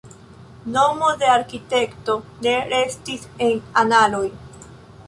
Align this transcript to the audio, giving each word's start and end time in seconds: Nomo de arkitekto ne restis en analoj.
Nomo 0.75 1.09
de 1.23 1.29
arkitekto 1.33 2.17
ne 2.47 2.57
restis 2.73 3.31
en 3.51 3.63
analoj. 3.85 4.27